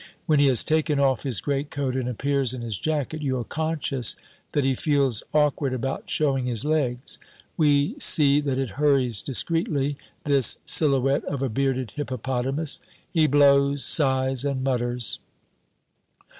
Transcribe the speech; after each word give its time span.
When 0.25 0.39
he 0.39 0.47
has 0.47 0.63
taken 0.63 0.99
off 0.99 1.21
his 1.21 1.41
greatcoat 1.41 1.95
and 1.95 2.09
appears 2.09 2.55
in 2.55 2.63
his 2.63 2.75
jacket, 2.79 3.21
you 3.21 3.37
are 3.37 3.43
conscious 3.43 4.15
that 4.53 4.63
he 4.65 4.73
feels 4.73 5.21
awkward 5.31 5.75
about 5.75 6.09
showing 6.09 6.47
his 6.47 6.65
legs. 6.65 7.19
We 7.55 7.99
see 7.99 8.41
that 8.41 8.57
it 8.57 8.69
hurries 8.81 9.21
discreetly, 9.21 9.97
this 10.23 10.57
silhouette 10.65 11.25
of 11.25 11.43
a 11.43 11.49
bearded 11.49 11.91
hippopotamus. 11.91 12.81
He 13.11 13.27
blows, 13.27 13.85
sighs, 13.85 14.43
and 14.43 14.63
mutters. 14.63 15.19